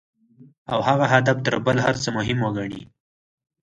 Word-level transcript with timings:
او 0.71 0.79
هغه 0.89 1.05
هدف 1.13 1.37
تر 1.45 1.55
بل 1.65 1.77
هر 1.85 1.95
څه 2.03 2.09
مهم 2.17 2.39
وګڼي. 2.45 2.81